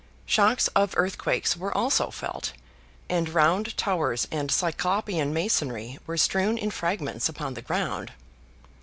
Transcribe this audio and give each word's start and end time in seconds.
Shocks 0.25 0.67
of 0.69 0.95
earthquake 0.97 1.47
were 1.55 1.77
also 1.77 2.09
felt, 2.09 2.53
and 3.07 3.29
round 3.29 3.77
towers 3.77 4.27
and 4.31 4.49
cyclopean 4.49 5.31
masonry 5.31 5.99
were 6.07 6.17
strewn 6.17 6.57
in 6.57 6.71
fragments 6.71 7.29
upon 7.29 7.53
the 7.53 7.61
ground. 7.61 8.11